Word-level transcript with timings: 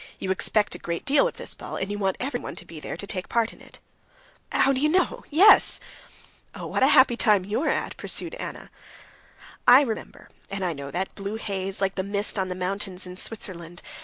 You 0.17 0.31
expect 0.31 0.73
a 0.73 0.79
great 0.79 1.05
deal 1.05 1.27
of 1.27 1.37
this 1.37 1.53
ball, 1.53 1.75
and 1.75 1.91
you 1.91 1.99
want 1.99 2.17
everyone 2.19 2.55
to 2.55 2.65
be 2.65 2.79
there 2.79 2.97
to 2.97 3.05
take 3.05 3.29
part 3.29 3.53
in 3.53 3.61
it." 3.61 3.77
"How 4.51 4.73
do 4.73 4.79
you 4.79 4.89
know? 4.89 5.23
Yes." 5.29 5.79
"Oh! 6.55 6.65
what 6.65 6.81
a 6.81 6.87
happy 6.87 7.15
time 7.15 7.45
you 7.45 7.61
are 7.61 7.69
at," 7.69 7.97
pursued 7.97 8.33
Anna. 8.33 8.71
"I 9.67 9.81
remember, 9.81 10.31
and 10.49 10.65
I 10.65 10.73
know 10.73 10.89
that 10.89 11.13
blue 11.13 11.35
haze 11.35 11.81
like 11.81 11.93
the 11.93 12.01
mist 12.03 12.39
on 12.39 12.49
the 12.49 12.55
mountains 12.55 13.05
in 13.05 13.15
Switzerland. 13.15 13.83